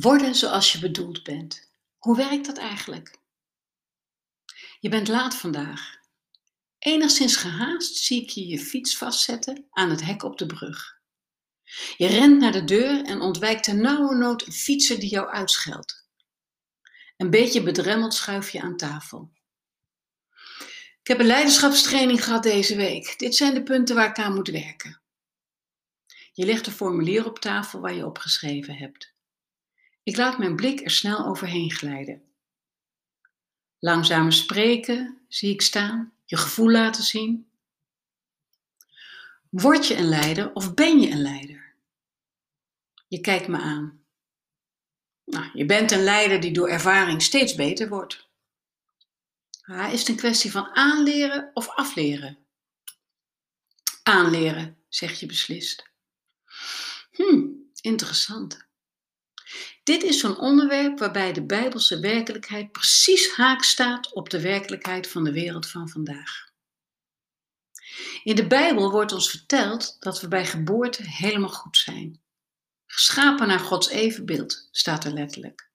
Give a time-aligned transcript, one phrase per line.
[0.00, 1.72] Worden zoals je bedoeld bent.
[1.98, 3.18] Hoe werkt dat eigenlijk?
[4.80, 5.98] Je bent laat vandaag.
[6.78, 10.98] Enigszins gehaast zie ik je je fiets vastzetten aan het hek op de brug.
[11.96, 16.08] Je rent naar de deur en ontwijkt ter nauwe nood een fietser die jou uitscheldt.
[17.16, 19.30] Een beetje bedremmeld schuif je aan tafel.
[21.00, 23.18] Ik heb een leiderschapstraining gehad deze week.
[23.18, 25.00] Dit zijn de punten waar ik aan moet werken.
[26.32, 29.18] Je legt een formulier op tafel waar je opgeschreven hebt.
[30.10, 32.22] Ik laat mijn blik er snel overheen glijden.
[33.78, 37.50] Langzamer spreken, zie ik staan, je gevoel laten zien.
[39.50, 41.74] Word je een leider of ben je een leider?
[43.08, 44.04] Je kijkt me aan.
[45.24, 48.28] Nou, je bent een leider die door ervaring steeds beter wordt.
[49.66, 52.38] Is het een kwestie van aanleren of afleren?
[54.02, 55.90] Aanleren, zeg je beslist.
[57.10, 57.46] Hm,
[57.80, 58.68] interessant.
[59.90, 65.24] Dit is zo'n onderwerp waarbij de Bijbelse werkelijkheid precies haak staat op de werkelijkheid van
[65.24, 66.48] de wereld van vandaag.
[68.22, 72.20] In de Bijbel wordt ons verteld dat we bij geboorte helemaal goed zijn.
[72.86, 75.70] Geschapen naar Gods evenbeeld staat er letterlijk.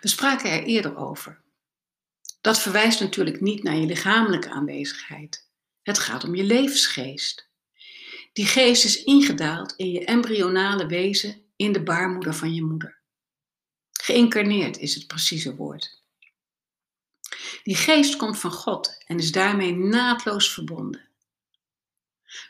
[0.00, 1.42] We spraken er eerder over.
[2.40, 5.48] Dat verwijst natuurlijk niet naar je lichamelijke aanwezigheid.
[5.82, 7.48] Het gaat om je levensgeest.
[8.32, 13.02] Die geest is ingedaald in je embryonale wezen in de baarmoeder van je moeder.
[13.92, 16.02] Geïncarneerd is het precieze woord.
[17.62, 21.08] Die geest komt van God en is daarmee naadloos verbonden.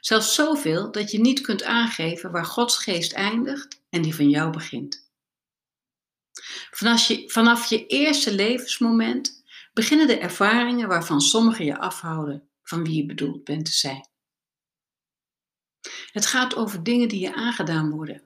[0.00, 4.52] Zelfs zoveel dat je niet kunt aangeven waar Gods geest eindigt en die van jou
[4.52, 5.12] begint.
[6.70, 12.96] Vanaf je, vanaf je eerste levensmoment beginnen de ervaringen waarvan sommigen je afhouden van wie
[12.96, 14.08] je bedoeld bent te zijn.
[16.12, 18.22] Het gaat over dingen die je aangedaan worden,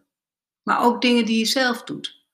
[0.68, 2.26] maar ook dingen die je zelf doet.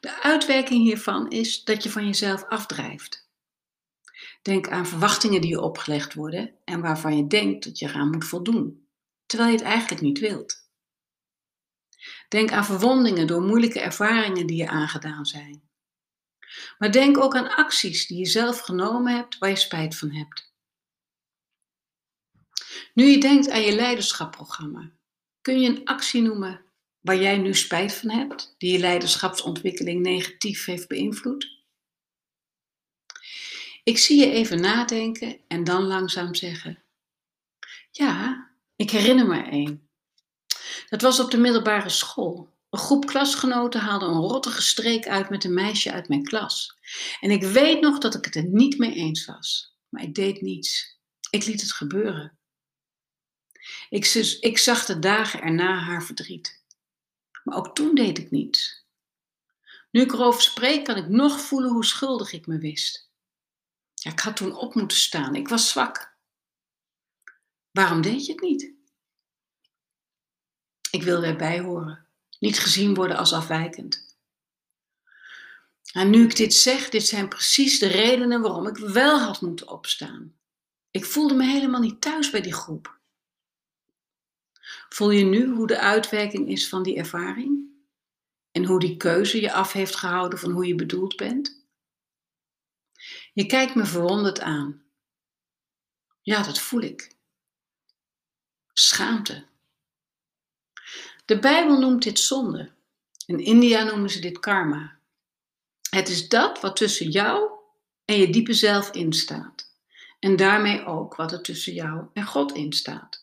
[0.00, 3.30] De uitwerking hiervan is dat je van jezelf afdrijft.
[4.42, 8.24] Denk aan verwachtingen die je opgelegd worden en waarvan je denkt dat je eraan moet
[8.24, 8.88] voldoen,
[9.26, 10.70] terwijl je het eigenlijk niet wilt.
[12.28, 15.62] Denk aan verwondingen door moeilijke ervaringen die je aangedaan zijn.
[16.78, 20.54] Maar denk ook aan acties die je zelf genomen hebt waar je spijt van hebt.
[22.94, 24.90] Nu je denkt aan je leiderschapprogramma,
[25.40, 26.71] kun je een actie noemen
[27.02, 31.60] waar jij nu spijt van hebt, die je leiderschapsontwikkeling negatief heeft beïnvloed?
[33.82, 36.82] Ik zie je even nadenken en dan langzaam zeggen:
[37.90, 39.88] Ja, ik herinner me één.
[40.88, 42.50] Dat was op de middelbare school.
[42.70, 46.76] Een groep klasgenoten haalde een rottige streek uit met een meisje uit mijn klas.
[47.20, 49.76] En ik weet nog dat ik het er niet mee eens was.
[49.88, 50.98] Maar ik deed niets.
[51.30, 52.38] Ik liet het gebeuren.
[53.88, 54.06] Ik,
[54.40, 56.61] ik zag de dagen erna haar verdriet.
[57.44, 58.86] Maar ook toen deed ik niets.
[59.90, 63.10] Nu ik erover spreek, kan ik nog voelen hoe schuldig ik me wist.
[63.94, 65.34] Ja, ik had toen op moeten staan.
[65.34, 66.16] Ik was zwak.
[67.70, 68.72] Waarom deed je het niet?
[70.90, 72.06] Ik wilde erbij horen,
[72.38, 74.16] niet gezien worden als afwijkend.
[75.92, 79.68] En nu ik dit zeg, dit zijn precies de redenen waarom ik wel had moeten
[79.68, 80.36] opstaan.
[80.90, 83.00] Ik voelde me helemaal niet thuis bij die groep.
[84.92, 87.70] Voel je nu hoe de uitwerking is van die ervaring?
[88.50, 91.66] En hoe die keuze je af heeft gehouden van hoe je bedoeld bent?
[93.32, 94.82] Je kijkt me verwonderd aan.
[96.20, 97.16] Ja, dat voel ik.
[98.72, 99.46] Schaamte.
[101.24, 102.72] De Bijbel noemt dit zonde.
[103.26, 104.98] In India noemen ze dit karma.
[105.90, 107.50] Het is dat wat tussen jou
[108.04, 109.70] en je diepe zelf instaat.
[110.18, 113.21] En daarmee ook wat er tussen jou en God instaat.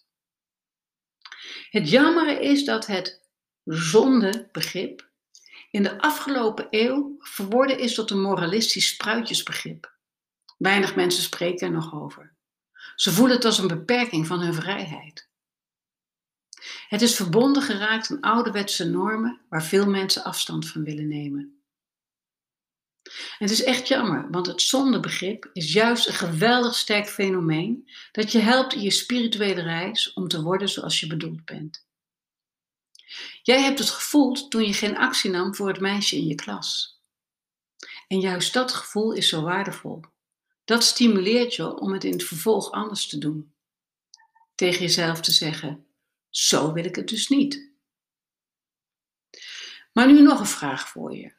[1.69, 3.22] Het jammere is dat het
[3.63, 5.09] zondebegrip
[5.72, 9.97] in de afgelopen eeuw verworden is tot een moralistisch spruitjesbegrip.
[10.58, 12.34] Weinig mensen spreken er nog over.
[12.96, 15.29] Ze voelen het als een beperking van hun vrijheid.
[16.88, 21.59] Het is verbonden geraakt aan ouderwetse normen waar veel mensen afstand van willen nemen.
[23.38, 28.40] Het is echt jammer, want het zondebegrip is juist een geweldig sterk fenomeen dat je
[28.40, 31.88] helpt in je spirituele reis om te worden zoals je bedoeld bent.
[33.41, 37.02] Jij hebt het gevoeld toen je geen actie nam voor het meisje in je klas.
[38.08, 40.02] En juist dat gevoel is zo waardevol.
[40.66, 43.53] Dat stimuleert je om het in het vervolg anders te doen.
[44.56, 45.88] Tegen jezelf te zeggen:
[46.29, 47.72] Zo wil ik het dus niet.
[49.94, 51.38] Maar nu nog een vraag voor je.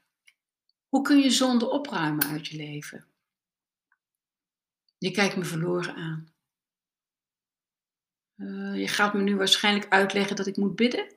[0.91, 3.07] Hoe kun je zonde opruimen uit je leven?
[4.99, 6.35] Je kijkt me verloren aan.
[8.37, 11.15] Uh, je gaat me nu waarschijnlijk uitleggen dat ik moet bidden.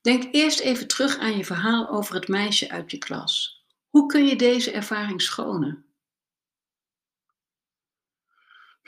[0.00, 3.64] Denk eerst even terug aan je verhaal over het meisje uit je klas.
[3.88, 5.84] Hoe kun je deze ervaring schonen?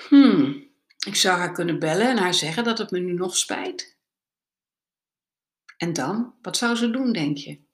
[0.08, 0.70] Hmm,
[1.06, 3.98] ik zou haar kunnen bellen en haar zeggen dat het me nu nog spijt.
[5.76, 7.70] En dan, wat zou ze doen, denk je?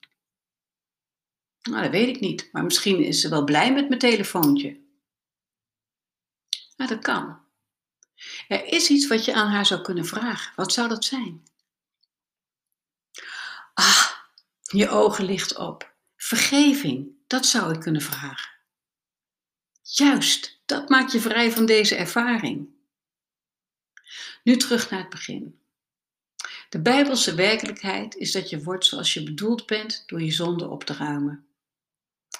[1.61, 4.87] Nou, dat weet ik niet, maar misschien is ze wel blij met mijn telefoontje.
[6.75, 7.39] Nou, dat kan.
[8.47, 10.53] Er is iets wat je aan haar zou kunnen vragen.
[10.55, 11.43] Wat zou dat zijn?
[13.73, 14.11] Ah,
[14.61, 15.93] je ogen licht op.
[16.15, 18.51] Vergeving, dat zou ik kunnen vragen.
[19.81, 22.69] Juist, dat maakt je vrij van deze ervaring.
[24.43, 25.61] Nu terug naar het begin.
[26.69, 30.83] De Bijbelse werkelijkheid is dat je wordt zoals je bedoeld bent door je zonde op
[30.83, 31.48] te ruimen.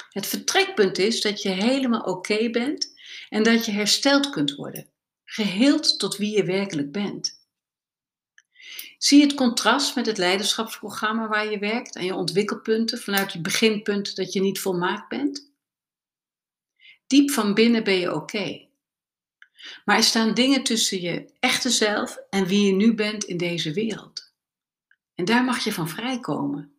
[0.09, 2.93] Het vertrekpunt is dat je helemaal oké bent
[3.29, 4.89] en dat je hersteld kunt worden,
[5.25, 7.39] geheeld tot wie je werkelijk bent.
[8.97, 14.15] Zie het contrast met het leiderschapsprogramma waar je werkt en je ontwikkelpunten vanuit je beginpunt
[14.15, 15.51] dat je niet volmaakt bent?
[17.07, 18.67] Diep van binnen ben je oké.
[19.85, 23.73] Maar er staan dingen tussen je echte zelf en wie je nu bent in deze
[23.73, 24.33] wereld.
[25.15, 26.78] En daar mag je van vrijkomen.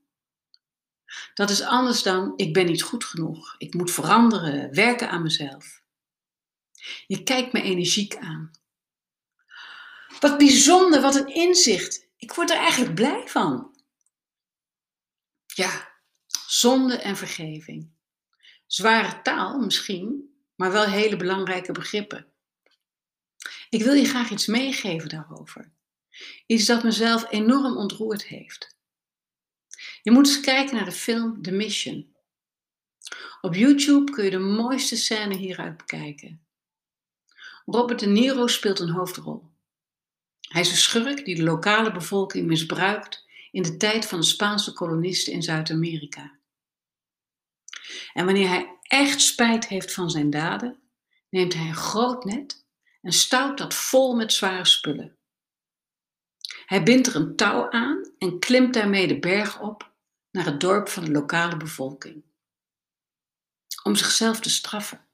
[1.35, 5.83] Dat is anders dan ik ben niet goed genoeg, ik moet veranderen, werken aan mezelf.
[7.07, 8.51] Je kijkt me energiek aan.
[10.21, 12.09] Wat bijzonder, wat een inzicht.
[12.17, 13.75] Ik word er eigenlijk blij van.
[15.47, 15.89] Ja,
[16.47, 17.91] zonde en vergeving.
[18.67, 22.27] Zware taal misschien, maar wel hele belangrijke begrippen.
[23.69, 25.73] Ik wil je graag iets meegeven daarover.
[26.47, 28.79] Iets dat mezelf enorm ontroerd heeft.
[30.11, 32.15] Je moet eens kijken naar de film The Mission.
[33.41, 36.47] Op YouTube kun je de mooiste scène hieruit bekijken.
[37.65, 39.51] Robert De Niro speelt een hoofdrol.
[40.41, 44.73] Hij is een schurk die de lokale bevolking misbruikt in de tijd van de Spaanse
[44.73, 46.39] kolonisten in Zuid-Amerika.
[48.13, 50.81] En wanneer hij echt spijt heeft van zijn daden,
[51.29, 52.67] neemt hij een groot net
[53.03, 55.17] en stout dat vol met zware spullen.
[56.67, 59.89] Hij bindt er een touw aan en klimt daarmee de berg op
[60.31, 62.25] naar het dorp van de lokale bevolking.
[63.83, 65.07] Om zichzelf te straffen.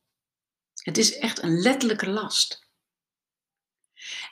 [0.74, 2.68] Het is echt een letterlijke last.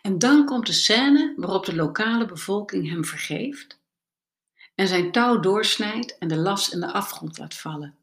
[0.02, 3.82] En dan komt de scène waarop de lokale bevolking hem vergeeft
[4.74, 7.98] en zijn touw doorsnijdt en de las in de afgrond laat vallen.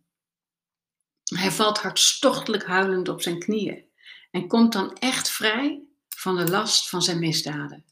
[1.23, 3.85] Hij valt hartstochtelijk huilend op zijn knieën
[4.31, 7.85] en komt dan echt vrij van de last van zijn misdaden.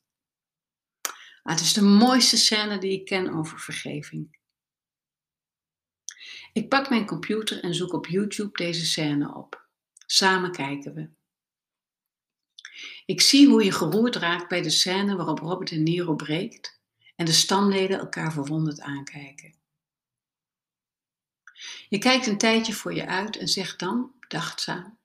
[1.44, 4.39] Ah, het is de mooiste scène die ik ken over vergeving.
[6.54, 9.68] Ik pak mijn computer en zoek op YouTube deze scène op.
[10.06, 11.10] Samen kijken we.
[13.06, 16.80] Ik zie hoe je geroerd raakt bij de scène waarop Robert De Niro breekt
[17.16, 19.54] en de stamleden elkaar verwonderd aankijken.
[21.90, 24.98] Je kijkt een tijdje voor je uit en zegt dan, bedachtzaam: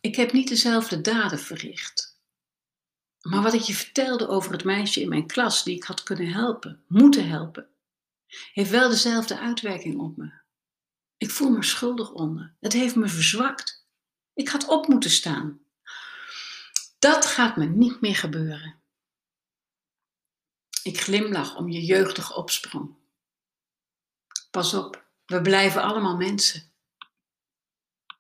[0.00, 2.16] Ik heb niet dezelfde daden verricht.
[3.20, 6.32] Maar wat ik je vertelde over het meisje in mijn klas die ik had kunnen
[6.32, 7.68] helpen, moeten helpen,
[8.52, 10.32] heeft wel dezelfde uitwerking op me.
[11.16, 12.54] Ik voel me schuldig onder.
[12.60, 13.86] Het heeft me verzwakt.
[14.34, 15.60] Ik had op moeten staan.
[16.98, 18.82] Dat gaat me niet meer gebeuren.
[20.82, 22.96] Ik glimlach om je jeugdige opsprong.
[24.50, 26.72] Pas op, we blijven allemaal mensen.